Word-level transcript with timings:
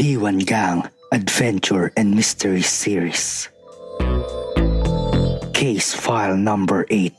B1 0.00 0.48
Gang 0.48 0.88
Adventure 1.12 1.92
and 1.92 2.16
Mystery 2.16 2.64
Series. 2.64 3.52
Case 5.52 5.92
File 5.92 6.40
Number 6.40 6.88
8 6.88 7.12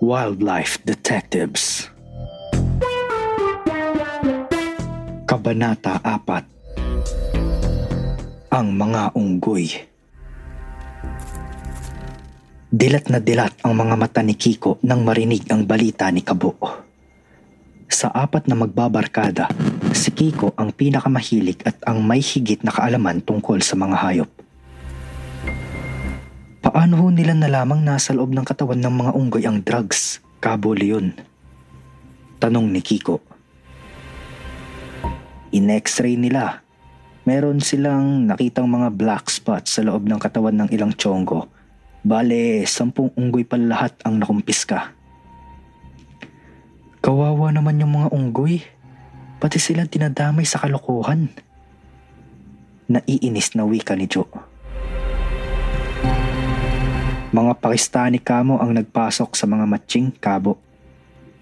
Wildlife 0.00 0.80
Detectives 0.88 1.92
Kabanata 5.28 6.00
4 6.00 8.56
Ang 8.56 8.72
mga 8.72 9.12
unggoy 9.12 9.68
Dilat 12.72 13.12
na 13.12 13.20
dilat 13.20 13.52
ang 13.60 13.76
mga 13.76 14.00
mata 14.00 14.24
ni 14.24 14.32
Kiko 14.32 14.80
nang 14.80 15.04
marinig 15.04 15.44
ang 15.52 15.68
balita 15.68 16.08
ni 16.08 16.24
Kabo. 16.24 16.56
Sa 17.92 18.08
apat 18.08 18.48
na 18.48 18.56
magbabarkada, 18.56 19.52
si 19.92 20.10
Kiko 20.12 20.56
ang 20.56 20.72
pinakamahilig 20.72 21.64
at 21.68 21.78
ang 21.84 22.00
may 22.04 22.20
higit 22.20 22.60
na 22.64 22.72
kaalaman 22.72 23.20
tungkol 23.20 23.60
sa 23.60 23.76
mga 23.76 23.96
hayop. 23.96 24.30
Paano 26.62 26.94
ho 26.98 27.06
nila 27.10 27.34
nalamang 27.34 27.82
nasa 27.82 28.14
loob 28.14 28.32
ng 28.32 28.46
katawan 28.46 28.78
ng 28.80 28.94
mga 28.94 29.12
unggoy 29.18 29.44
ang 29.44 29.60
drugs, 29.60 30.22
Cabo 30.38 30.72
Leon? 30.72 31.12
Tanong 32.38 32.70
ni 32.70 32.80
Kiko. 32.80 33.18
In-x-ray 35.52 36.16
nila. 36.16 36.64
Meron 37.22 37.62
silang 37.62 38.26
nakitang 38.26 38.66
mga 38.66 38.88
black 38.94 39.30
spots 39.30 39.78
sa 39.78 39.86
loob 39.86 40.08
ng 40.08 40.18
katawan 40.18 40.58
ng 40.58 40.68
ilang 40.74 40.94
chongo. 40.96 41.46
Bale, 42.02 42.66
sampung 42.66 43.14
unggoy 43.14 43.46
pa 43.46 43.54
lahat 43.54 43.94
ang 44.02 44.18
nakumpiska. 44.18 44.90
Kawawa 47.02 47.54
naman 47.54 47.78
yung 47.78 47.94
mga 47.94 48.08
unggoy. 48.10 48.62
Pati 49.42 49.58
silang 49.58 49.90
tinadamay 49.90 50.46
sa 50.46 50.62
kalokohan. 50.62 51.26
Naiinis 52.86 53.58
na 53.58 53.66
wika 53.66 53.98
ni 53.98 54.06
Joe. 54.06 54.30
Mga 57.34 57.58
Pakistani 57.58 58.22
kamo 58.22 58.62
ang 58.62 58.70
nagpasok 58.70 59.34
sa 59.34 59.50
mga 59.50 59.66
matching 59.66 60.14
kabo. 60.14 60.62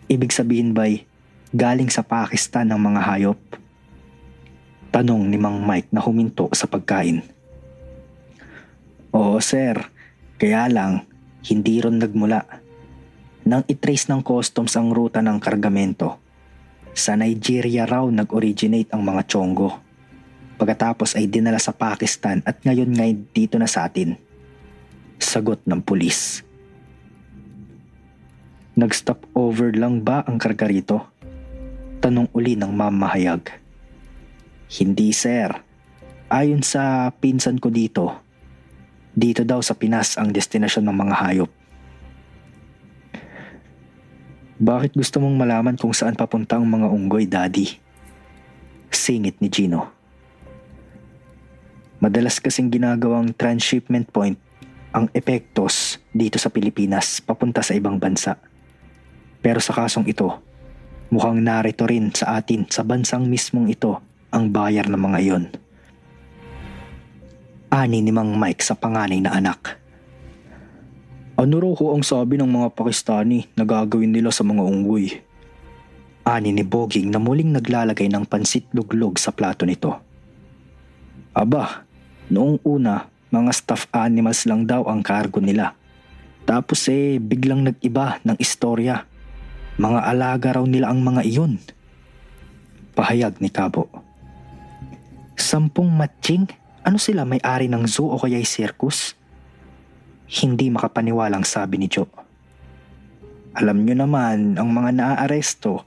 Ibig 0.09 0.33
sabihin 0.33 0.73
ba'y 0.73 1.05
galing 1.53 1.93
sa 1.93 2.01
Pakistan 2.01 2.73
ng 2.73 2.81
mga 2.81 3.01
hayop? 3.05 3.41
Tanong 4.97 5.29
ni 5.29 5.37
Mang 5.37 5.61
Mike 5.61 5.93
na 5.93 6.01
huminto 6.01 6.49
sa 6.57 6.65
pagkain. 6.73 7.21
Oo 9.13 9.37
sir, 9.45 9.77
kaya 10.41 10.73
lang 10.73 11.05
hindi 11.53 11.85
ron 11.85 12.01
nagmula. 12.01 12.49
Nang 13.45 13.69
itrace 13.69 14.09
ng 14.09 14.25
customs 14.25 14.73
ang 14.73 14.89
ruta 14.89 15.21
ng 15.21 15.37
kargamento, 15.37 16.30
sa 16.95 17.15
Nigeria 17.15 17.87
raw 17.87 18.05
nag-originate 18.07 18.91
ang 18.93 19.07
mga 19.07 19.23
chongo. 19.31 19.71
Pagkatapos 20.61 21.17
ay 21.17 21.31
dinala 21.31 21.57
sa 21.57 21.73
Pakistan 21.73 22.45
at 22.45 22.61
ngayon 22.61 22.93
ngay 22.93 23.13
dito 23.33 23.57
na 23.57 23.65
sa 23.65 23.89
atin. 23.89 24.19
Sagot 25.17 25.65
ng 25.65 25.81
pulis. 25.81 26.45
Nag-stop 28.77 29.25
over 29.37 29.73
lang 29.73 30.05
ba 30.05 30.25
ang 30.25 30.41
karga 30.41 30.69
rito? 30.69 31.05
Tanong 32.01 32.29
uli 32.33 32.57
ng 32.57 32.73
mamahayag. 32.73 33.45
Hindi 34.71 35.13
sir. 35.13 35.53
Ayon 36.31 36.63
sa 36.63 37.11
pinsan 37.11 37.59
ko 37.59 37.69
dito, 37.69 38.23
dito 39.11 39.43
daw 39.43 39.59
sa 39.61 39.75
Pinas 39.75 40.15
ang 40.15 40.31
destinasyon 40.31 40.87
ng 40.87 40.97
mga 40.97 41.15
hayop. 41.19 41.51
Bakit 44.61 44.93
gusto 44.93 45.25
mong 45.25 45.41
malaman 45.41 45.73
kung 45.81 45.97
saan 45.97 46.13
papunta 46.13 46.61
ang 46.61 46.69
mga 46.69 46.93
unggoy, 46.93 47.25
Daddy? 47.25 47.81
Singit 48.93 49.41
ni 49.41 49.49
Gino. 49.49 49.89
Madalas 51.97 52.37
kasing 52.37 52.69
ginagawang 52.69 53.33
transshipment 53.33 54.13
point 54.13 54.37
ang 54.93 55.09
epektos 55.17 55.97
dito 56.13 56.37
sa 56.37 56.53
Pilipinas 56.53 57.25
papunta 57.25 57.65
sa 57.65 57.73
ibang 57.73 57.97
bansa. 57.97 58.37
Pero 59.41 59.65
sa 59.65 59.73
kasong 59.73 60.05
ito, 60.05 60.29
mukhang 61.09 61.41
narito 61.41 61.89
rin 61.89 62.13
sa 62.13 62.37
atin 62.37 62.69
sa 62.69 62.85
bansang 62.85 63.25
mismong 63.33 63.73
ito 63.73 63.97
ang 64.29 64.53
bayar 64.53 64.93
ng 64.93 65.01
mga 65.01 65.19
iyon. 65.25 65.45
Ani 67.73 68.05
ni 68.05 68.13
Mang 68.13 68.37
Mike 68.37 68.61
sa 68.61 68.77
panganay 68.77 69.25
na 69.25 69.33
anak. 69.41 69.80
Ano 71.41 71.57
raw 71.57 71.73
ho 71.73 71.97
ang 71.97 72.05
sabi 72.05 72.37
ng 72.37 72.45
mga 72.45 72.69
Pakistani 72.77 73.49
na 73.57 73.65
gagawin 73.65 74.13
nila 74.13 74.29
sa 74.29 74.45
mga 74.45 74.61
unggoy? 74.61 75.09
Ani 76.21 76.53
ni 76.53 76.61
Boging 76.61 77.09
na 77.09 77.17
muling 77.17 77.49
naglalagay 77.57 78.13
ng 78.13 78.29
pansit 78.29 78.69
luglog 78.77 79.17
sa 79.17 79.33
plato 79.33 79.65
nito. 79.65 79.89
Aba, 81.33 81.89
noong 82.29 82.61
una, 82.61 83.09
mga 83.33 83.57
stuffed 83.57 83.89
animals 83.97 84.45
lang 84.45 84.69
daw 84.69 84.85
ang 84.85 85.01
cargo 85.01 85.41
nila. 85.41 85.73
Tapos 86.45 86.85
eh, 86.93 87.17
biglang 87.17 87.65
nag-iba 87.65 88.21
ng 88.21 88.37
istorya. 88.37 89.09
Mga 89.81 90.01
alaga 90.13 90.61
raw 90.61 90.65
nila 90.69 90.93
ang 90.93 91.01
mga 91.01 91.25
iyon. 91.25 91.57
Pahayag 92.93 93.41
ni 93.41 93.49
Cabo. 93.49 93.89
Sampung 95.41 95.89
matching? 95.89 96.45
Ano 96.85 97.01
sila 97.01 97.25
may-ari 97.25 97.65
ng 97.65 97.89
zoo 97.89 98.13
o 98.13 98.21
kaya'y 98.21 98.45
circus? 98.45 99.17
Hindi 100.31 100.71
makapaniwalang 100.71 101.43
sabi 101.43 101.83
ni 101.83 101.91
Joe. 101.91 102.07
Alam 103.59 103.83
nyo 103.83 103.99
naman, 103.99 104.55
ang 104.55 104.71
mga 104.71 104.95
naaaresto, 104.95 105.83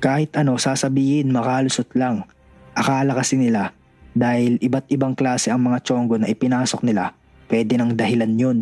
kahit 0.00 0.32
ano 0.32 0.56
sasabihin 0.56 1.28
makalusot 1.28 1.92
lang. 1.92 2.24
Akala 2.72 3.12
kasi 3.12 3.36
nila, 3.36 3.76
dahil 4.16 4.56
iba't 4.64 4.88
ibang 4.88 5.12
klase 5.12 5.52
ang 5.52 5.60
mga 5.60 5.84
chongo 5.84 6.16
na 6.16 6.24
ipinasok 6.24 6.80
nila, 6.88 7.12
pwede 7.52 7.76
ng 7.76 7.92
dahilan 7.92 8.32
yun. 8.32 8.58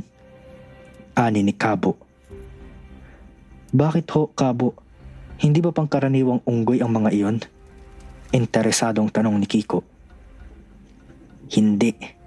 Ani 1.14 1.46
ni 1.46 1.55
Cabo. 1.55 1.94
Bakit 3.70 4.06
ho, 4.19 4.34
Cabo? 4.34 4.75
Hindi 5.38 5.62
ba 5.62 5.70
pangkaraniwang 5.70 6.43
unggoy 6.43 6.82
ang 6.82 6.90
mga 6.90 7.14
iyon? 7.14 7.38
Interesadong 8.34 9.14
tanong 9.14 9.38
ni 9.38 9.46
Kiko. 9.46 9.87
Hindi. 11.55 12.18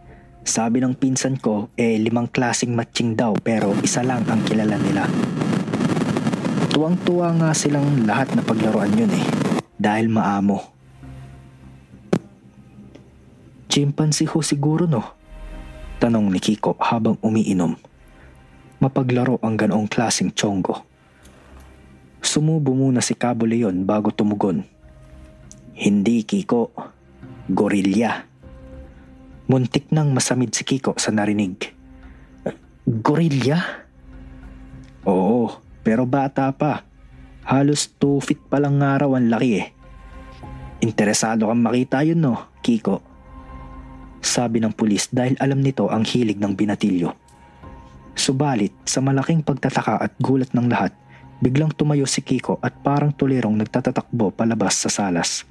Sabi 0.42 0.82
ng 0.82 0.98
pinsan 0.98 1.38
ko, 1.38 1.70
eh 1.78 2.02
limang 2.02 2.26
klasing 2.26 2.74
matching 2.74 3.14
daw 3.14 3.38
pero 3.38 3.78
isa 3.86 4.02
lang 4.02 4.26
ang 4.26 4.42
kilala 4.42 4.74
nila. 4.82 5.06
Tuwang-tuwa 6.74 7.30
nga 7.38 7.50
silang 7.54 8.10
lahat 8.10 8.34
na 8.34 8.42
paglaruan 8.42 8.90
yun 8.98 9.14
eh, 9.14 9.26
dahil 9.78 10.10
maamo. 10.10 10.58
Chimpanzee 13.70 14.26
ho 14.26 14.42
siguro 14.42 14.90
no? 14.90 15.06
Tanong 16.02 16.34
ni 16.34 16.42
Kiko 16.42 16.74
habang 16.82 17.22
umiinom. 17.22 17.78
Mapaglaro 18.82 19.38
ang 19.46 19.54
ganoong 19.54 19.86
klasing 19.86 20.34
chongo. 20.34 20.82
Sumubo 22.18 22.74
muna 22.74 22.98
si 23.06 23.14
Cabo 23.14 23.46
Leon 23.46 23.86
bago 23.86 24.10
tumugon. 24.10 24.66
Hindi 25.78 26.26
Kiko, 26.26 26.74
gorilya. 27.46 28.31
Muntik 29.51 29.92
nang 29.92 30.15
masamid 30.15 30.56
si 30.56 30.63
Kiko 30.63 30.95
sa 30.95 31.12
narinig. 31.12 31.75
Gorilla? 32.88 33.83
Oo, 35.03 35.51
pero 35.83 36.07
bata 36.07 36.48
pa. 36.56 36.88
Halos 37.44 37.92
2 38.00 38.24
feet 38.24 38.48
pa 38.48 38.63
lang 38.63 38.80
nga 38.80 39.03
raw 39.03 39.12
ang 39.12 39.27
laki 39.27 39.51
eh. 39.59 39.68
Interesado 40.80 41.51
kang 41.51 41.68
makita 41.68 42.00
yun 42.00 42.24
no, 42.24 42.56
Kiko? 42.63 43.03
Sabi 44.24 44.63
ng 44.63 44.71
pulis 44.71 45.12
dahil 45.12 45.36
alam 45.36 45.59
nito 45.59 45.92
ang 45.92 46.07
hilig 46.07 46.39
ng 46.39 46.56
binatilyo. 46.56 47.12
Subalit 48.15 48.71
sa 48.88 49.04
malaking 49.04 49.44
pagtataka 49.44 50.00
at 50.00 50.15
gulat 50.24 50.56
ng 50.56 50.71
lahat, 50.71 50.95
biglang 51.44 51.75
tumayo 51.75 52.07
si 52.07 52.24
Kiko 52.24 52.56
at 52.63 52.80
parang 52.80 53.12
tulirong 53.12 53.59
nagtatatakbo 53.59 54.31
palabas 54.31 54.80
sa 54.80 54.88
salas. 54.88 55.44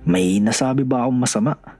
May 0.00 0.40
nasabi 0.40 0.80
ba 0.80 1.04
akong 1.04 1.20
masama? 1.20 1.79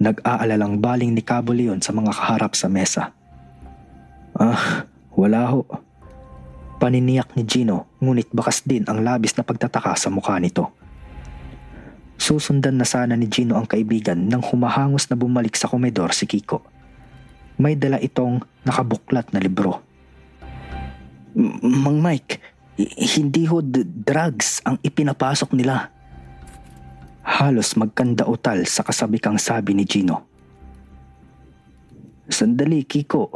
Nag-aalalang 0.00 0.80
baling 0.80 1.12
ni 1.12 1.20
Cabo 1.20 1.52
Leon 1.52 1.84
sa 1.84 1.92
mga 1.92 2.08
kaharap 2.16 2.56
sa 2.56 2.72
mesa. 2.72 3.12
Ah, 4.32 4.88
wala 5.12 5.44
ho. 5.52 5.68
Paniniyak 6.80 7.36
ni 7.36 7.44
Gino 7.44 7.92
ngunit 8.00 8.32
bakas 8.32 8.64
din 8.64 8.88
ang 8.88 9.04
labis 9.04 9.36
na 9.36 9.44
pagtataka 9.44 9.92
sa 10.00 10.08
mukha 10.08 10.40
nito. 10.40 10.72
Susundan 12.16 12.80
na 12.80 12.88
sana 12.88 13.12
ni 13.12 13.28
Gino 13.28 13.60
ang 13.60 13.68
kaibigan 13.68 14.16
nang 14.16 14.40
humahangos 14.40 15.12
na 15.12 15.20
bumalik 15.20 15.52
sa 15.60 15.68
komedor 15.68 16.16
si 16.16 16.24
Kiko. 16.24 16.64
May 17.60 17.76
dala 17.76 18.00
itong 18.00 18.40
nakabuklat 18.64 19.36
na 19.36 19.40
libro. 19.44 19.84
Mang 21.60 22.00
Mike, 22.00 22.40
hindi 23.20 23.44
ho 23.44 23.60
drugs 23.60 24.64
ang 24.64 24.80
ipinapasok 24.80 25.52
nila. 25.52 25.92
Halos 27.30 27.78
magkandautal 27.78 28.66
sa 28.66 28.82
kasabikang 28.82 29.38
sabi 29.38 29.70
ni 29.70 29.86
Gino. 29.86 30.26
Sandali, 32.26 32.82
Kiko. 32.82 33.30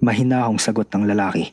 Mahinahong 0.00 0.56
sagot 0.56 0.88
ng 0.88 1.04
lalaki. 1.04 1.52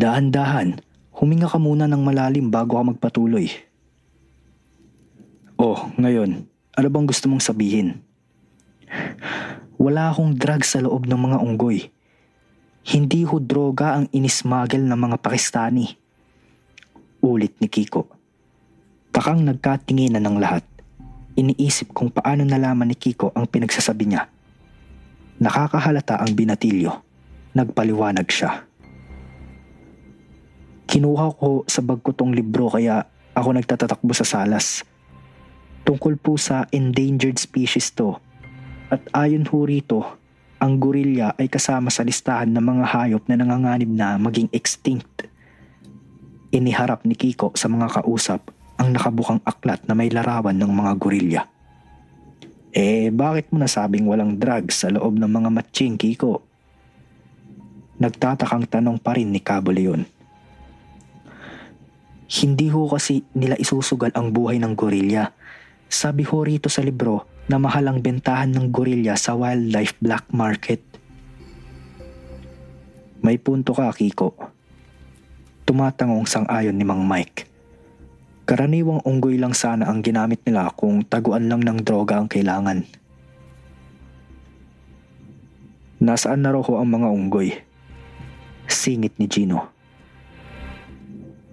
Dahan-dahan, 0.00 0.80
huminga 1.12 1.52
ka 1.52 1.60
muna 1.60 1.84
ng 1.84 2.00
malalim 2.00 2.48
bago 2.48 2.80
ka 2.80 2.88
magpatuloy. 2.88 3.52
Oh, 5.60 5.92
ngayon, 6.00 6.48
ano 6.72 6.88
bang 6.88 7.04
gusto 7.04 7.28
mong 7.28 7.44
sabihin? 7.44 8.00
Wala 9.76 10.08
akong 10.08 10.32
drug 10.40 10.64
sa 10.64 10.80
loob 10.80 11.04
ng 11.04 11.20
mga 11.20 11.36
unggoy. 11.44 11.92
Hindi 12.80 13.28
ho 13.28 13.36
droga 13.36 14.00
ang 14.00 14.08
inismagel 14.08 14.88
ng 14.88 14.96
mga 14.96 15.16
Pakistani. 15.20 15.92
Ulit 17.20 17.60
ni 17.60 17.68
Kiko. 17.68 18.17
Takang 19.18 19.42
nagkatinginan 19.42 20.22
ng 20.22 20.38
lahat. 20.38 20.62
Iniisip 21.34 21.90
kung 21.90 22.06
paano 22.06 22.46
nalaman 22.46 22.86
ni 22.86 22.94
Kiko 22.94 23.34
ang 23.34 23.50
pinagsasabi 23.50 24.06
niya. 24.06 24.30
Nakakahalata 25.42 26.22
ang 26.22 26.38
binatilyo. 26.38 26.94
Nagpaliwanag 27.50 28.30
siya. 28.30 28.62
Kinuha 30.86 31.34
ko 31.34 31.66
sa 31.66 31.82
bag 31.82 31.98
ko 31.98 32.14
tong 32.14 32.30
libro 32.30 32.70
kaya 32.70 33.10
ako 33.34 33.58
nagtatatakbo 33.58 34.14
sa 34.14 34.22
salas. 34.22 34.86
Tungkol 35.82 36.14
po 36.14 36.38
sa 36.38 36.70
endangered 36.70 37.42
species 37.42 37.90
to. 37.98 38.14
At 38.86 39.02
ayon 39.18 39.50
ho 39.50 39.66
rito, 39.66 40.14
ang 40.62 40.78
gorilla 40.78 41.34
ay 41.42 41.50
kasama 41.50 41.90
sa 41.90 42.06
listahan 42.06 42.54
ng 42.54 42.62
mga 42.62 42.84
hayop 42.86 43.26
na 43.26 43.34
nanganganib 43.34 43.90
na 43.90 44.14
maging 44.14 44.46
extinct. 44.54 45.26
Iniharap 46.54 47.02
ni 47.02 47.18
Kiko 47.18 47.50
sa 47.58 47.66
mga 47.66 47.98
kausap 47.98 48.54
ang 48.78 48.94
nakabukang 48.94 49.42
aklat 49.42 49.82
na 49.90 49.98
may 49.98 50.08
larawan 50.08 50.54
ng 50.54 50.70
mga 50.70 50.92
gorilla. 50.96 51.42
Eh, 52.70 53.10
bakit 53.10 53.50
mo 53.50 53.58
nasabing 53.58 54.06
walang 54.06 54.38
drugs 54.38 54.86
sa 54.86 54.92
loob 54.92 55.18
ng 55.18 55.26
mga 55.26 55.50
matching, 55.50 55.98
Kiko? 55.98 56.46
Nagtatakang 57.98 58.70
tanong 58.70 59.02
pa 59.02 59.18
rin 59.18 59.34
ni 59.34 59.42
Cabo 59.42 59.74
Leon. 59.74 60.06
Hindi 62.28 62.68
ho 62.70 62.86
kasi 62.86 63.24
nila 63.34 63.58
isusugal 63.58 64.14
ang 64.14 64.30
buhay 64.30 64.62
ng 64.62 64.76
gorilla. 64.78 65.32
Sabi 65.88 66.22
ho 66.28 66.44
rito 66.44 66.70
sa 66.70 66.84
libro 66.84 67.26
na 67.48 67.56
mahal 67.56 67.88
ang 67.88 67.98
bentahan 68.04 68.52
ng 68.52 68.68
gorilla 68.68 69.16
sa 69.16 69.32
wildlife 69.32 69.96
black 69.98 70.28
market. 70.30 70.84
May 73.24 73.40
punto 73.40 73.72
ka, 73.72 73.90
Kiko. 73.96 74.36
Tumatangong 75.64 76.28
sang-ayon 76.28 76.76
ni 76.76 76.84
Mang 76.84 77.02
Mike. 77.02 77.47
Karaniwang 78.48 79.04
unggoy 79.04 79.36
lang 79.36 79.52
sana 79.52 79.92
ang 79.92 80.00
ginamit 80.00 80.40
nila 80.48 80.72
kung 80.72 81.04
taguan 81.04 81.52
lang 81.52 81.60
ng 81.60 81.84
droga 81.84 82.16
ang 82.16 82.32
kailangan. 82.32 82.80
Nasaan 86.00 86.40
na 86.40 86.56
raw 86.56 86.64
ho 86.64 86.80
ang 86.80 86.88
mga 86.88 87.12
unggoy? 87.12 87.52
Singit 88.64 89.20
ni 89.20 89.28
Gino. 89.28 89.68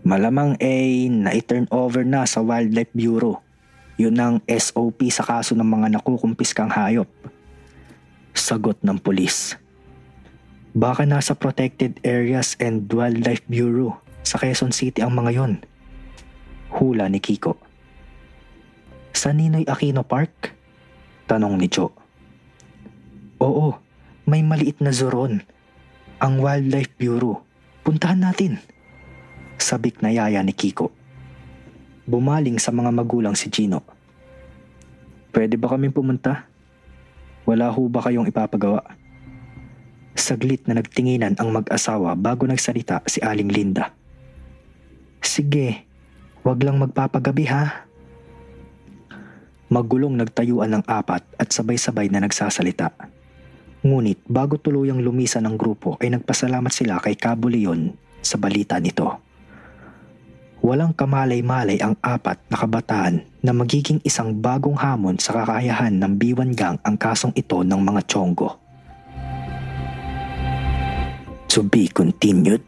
Malamang 0.08 0.56
ay 0.64 1.12
na-turn 1.12 1.68
over 1.68 2.08
na 2.08 2.24
sa 2.24 2.40
Wildlife 2.40 2.96
Bureau. 2.96 3.44
Yun 4.00 4.16
ang 4.16 4.36
SOP 4.48 5.12
sa 5.12 5.28
kaso 5.28 5.52
ng 5.52 5.68
mga 5.68 6.00
nakukumpiskang 6.00 6.72
hayop. 6.72 7.12
Sagot 8.32 8.80
ng 8.80 8.96
pulis. 9.04 9.60
Baka 10.72 11.04
nasa 11.04 11.36
Protected 11.36 12.00
Areas 12.08 12.56
and 12.64 12.88
Wildlife 12.88 13.44
Bureau 13.52 14.00
sa 14.24 14.40
Quezon 14.40 14.72
City 14.72 15.04
ang 15.04 15.12
mga 15.12 15.36
yon. 15.36 15.75
Hula 16.74 17.10
ni 17.12 17.22
Kiko. 17.22 17.58
Sa 19.14 19.34
Ninoy 19.36 19.66
Aquino 19.70 20.02
Park? 20.02 20.54
Tanong 21.30 21.58
ni 21.58 21.70
Joe. 21.70 21.94
Oo, 23.42 23.78
may 24.26 24.42
maliit 24.42 24.82
na 24.82 24.90
zoron. 24.90 25.42
Ang 26.24 26.40
Wildlife 26.42 26.96
Bureau. 26.98 27.44
Puntahan 27.86 28.22
natin 28.22 28.58
sabik 29.58 30.04
na 30.04 30.12
yaya 30.12 30.44
ni 30.44 30.54
Kiko. 30.54 30.92
Bumaling 32.06 32.62
sa 32.62 32.70
mga 32.70 32.94
magulang 32.94 33.34
si 33.34 33.50
Gino. 33.50 33.82
Pwede 35.34 35.58
ba 35.58 35.74
kaming 35.74 35.96
pumunta? 35.96 36.46
Wala 37.50 37.74
ho 37.74 37.82
ba 37.90 38.06
kayong 38.06 38.30
ipapagawa? 38.30 38.86
Saglit 40.16 40.70
na 40.70 40.80
nagtinginan 40.80 41.36
ang 41.42 41.52
mag-asawa 41.52 42.16
bago 42.16 42.48
nagsalita 42.48 43.04
si 43.10 43.20
Aling 43.20 43.52
Linda. 43.52 43.92
Sige, 45.20 45.85
wag 46.46 46.60
lang 46.62 46.78
magpapagabi 46.78 47.46
ha. 47.50 47.90
Magulong 49.68 50.14
nagtayuan 50.14 50.78
ng 50.78 50.84
apat 50.86 51.26
at 51.42 51.50
sabay-sabay 51.50 52.14
na 52.14 52.22
nagsasalita. 52.22 52.94
Ngunit 53.82 54.22
bago 54.30 54.62
tuluyang 54.62 55.02
lumisan 55.02 55.50
ng 55.50 55.58
grupo 55.58 55.98
ay 55.98 56.14
nagpasalamat 56.14 56.70
sila 56.70 57.02
kay 57.02 57.18
Cabo 57.18 57.50
sa 58.22 58.38
balita 58.38 58.78
nito 58.78 59.26
walang 60.66 60.98
kamalay-malay 60.98 61.78
ang 61.78 61.94
apat 62.02 62.42
na 62.50 62.58
kabataan 62.58 63.22
na 63.46 63.54
magiging 63.54 64.02
isang 64.02 64.34
bagong 64.34 64.74
hamon 64.74 65.14
sa 65.22 65.38
kakayahan 65.38 65.94
ng 65.94 66.18
B1 66.18 66.58
Gang 66.58 66.82
ang 66.82 66.98
kasong 66.98 67.38
ito 67.38 67.62
ng 67.62 67.78
mga 67.78 68.02
Chonggo. 68.10 68.58
To 71.54 71.62
be 71.62 71.86
continued. 71.86 72.66